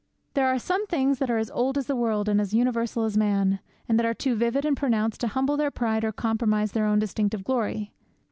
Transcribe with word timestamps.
There 0.33 0.47
are 0.47 0.57
some 0.57 0.87
things 0.87 1.19
that 1.19 1.29
are 1.29 1.37
as 1.37 1.51
old 1.51 1.77
as 1.77 1.85
the 1.85 1.95
world, 1.95 2.27
and 2.27 2.41
as 2.41 2.55
universal 2.55 3.03
as 3.03 3.15
man, 3.15 3.59
and 3.87 3.99
that 3.99 4.05
are 4.07 4.15
too 4.15 4.33
vivid 4.33 4.65
and 4.65 4.75
pronounced 4.75 5.21
to 5.21 5.27
humble 5.27 5.57
their 5.57 5.69
pride 5.69 6.03
or 6.03 6.11
compromise 6.11 6.71
their 6.71 6.87
own 6.87 6.97
distinctive 6.97 7.43
glory. 7.43 7.93